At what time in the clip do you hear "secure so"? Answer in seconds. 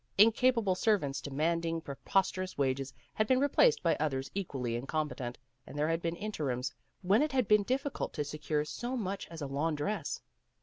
8.23-8.97